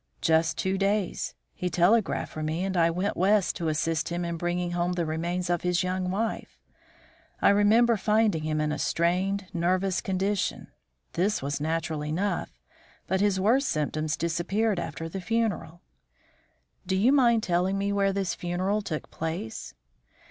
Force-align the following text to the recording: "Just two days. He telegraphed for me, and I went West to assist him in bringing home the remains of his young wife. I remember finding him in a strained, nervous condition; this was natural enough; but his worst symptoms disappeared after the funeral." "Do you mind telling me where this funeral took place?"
"Just 0.19 0.57
two 0.57 0.79
days. 0.79 1.35
He 1.53 1.69
telegraphed 1.69 2.31
for 2.33 2.41
me, 2.41 2.63
and 2.65 2.75
I 2.75 2.89
went 2.89 3.15
West 3.15 3.55
to 3.57 3.67
assist 3.67 4.09
him 4.09 4.25
in 4.25 4.35
bringing 4.35 4.71
home 4.71 4.93
the 4.93 5.05
remains 5.05 5.47
of 5.47 5.61
his 5.61 5.83
young 5.83 6.09
wife. 6.09 6.59
I 7.39 7.49
remember 7.49 7.97
finding 7.97 8.41
him 8.41 8.59
in 8.59 8.71
a 8.71 8.79
strained, 8.79 9.45
nervous 9.53 10.01
condition; 10.01 10.71
this 11.13 11.43
was 11.43 11.61
natural 11.61 12.03
enough; 12.03 12.59
but 13.05 13.21
his 13.21 13.39
worst 13.39 13.69
symptoms 13.69 14.17
disappeared 14.17 14.79
after 14.79 15.07
the 15.07 15.21
funeral." 15.21 15.83
"Do 16.87 16.95
you 16.95 17.11
mind 17.11 17.43
telling 17.43 17.77
me 17.77 17.93
where 17.93 18.11
this 18.11 18.33
funeral 18.33 18.81
took 18.81 19.11
place?" 19.11 19.75